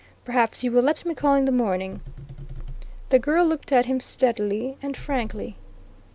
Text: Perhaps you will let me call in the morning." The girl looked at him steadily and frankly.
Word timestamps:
Perhaps 0.25 0.63
you 0.63 0.71
will 0.71 0.81
let 0.81 1.05
me 1.05 1.13
call 1.13 1.35
in 1.35 1.45
the 1.45 1.51
morning." 1.51 2.01
The 3.09 3.19
girl 3.19 3.45
looked 3.45 3.71
at 3.71 3.85
him 3.85 3.99
steadily 3.99 4.75
and 4.81 4.97
frankly. 4.97 5.57